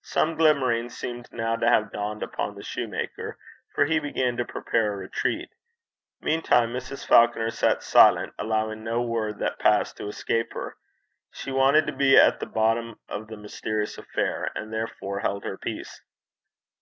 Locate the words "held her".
15.20-15.58